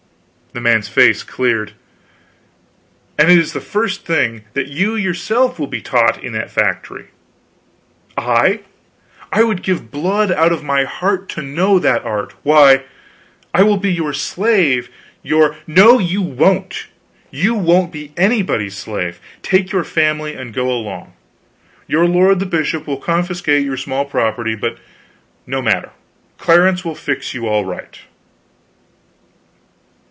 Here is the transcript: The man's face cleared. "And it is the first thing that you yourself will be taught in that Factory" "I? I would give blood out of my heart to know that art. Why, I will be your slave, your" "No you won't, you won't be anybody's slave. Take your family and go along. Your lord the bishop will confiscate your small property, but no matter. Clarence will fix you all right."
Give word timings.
The 0.53 0.59
man's 0.59 0.89
face 0.89 1.23
cleared. 1.23 1.71
"And 3.17 3.31
it 3.31 3.37
is 3.37 3.53
the 3.53 3.61
first 3.61 4.05
thing 4.05 4.41
that 4.51 4.67
you 4.67 4.97
yourself 4.97 5.57
will 5.57 5.67
be 5.67 5.81
taught 5.81 6.21
in 6.21 6.33
that 6.33 6.51
Factory" 6.51 7.05
"I? 8.17 8.59
I 9.31 9.43
would 9.45 9.63
give 9.63 9.91
blood 9.91 10.29
out 10.29 10.51
of 10.51 10.61
my 10.61 10.83
heart 10.83 11.29
to 11.29 11.41
know 11.41 11.79
that 11.79 12.03
art. 12.03 12.33
Why, 12.43 12.83
I 13.53 13.63
will 13.63 13.77
be 13.77 13.93
your 13.93 14.11
slave, 14.11 14.89
your" 15.23 15.55
"No 15.81 15.99
you 15.99 16.21
won't, 16.21 16.87
you 17.29 17.55
won't 17.55 17.93
be 17.93 18.11
anybody's 18.17 18.75
slave. 18.75 19.21
Take 19.41 19.71
your 19.71 19.85
family 19.85 20.33
and 20.33 20.53
go 20.53 20.69
along. 20.69 21.13
Your 21.87 22.03
lord 22.05 22.41
the 22.41 22.45
bishop 22.45 22.85
will 22.87 22.97
confiscate 22.97 23.63
your 23.63 23.77
small 23.77 24.03
property, 24.03 24.55
but 24.55 24.79
no 25.47 25.61
matter. 25.61 25.91
Clarence 26.37 26.83
will 26.83 26.93
fix 26.95 27.33
you 27.33 27.47
all 27.47 27.63
right." 27.63 28.01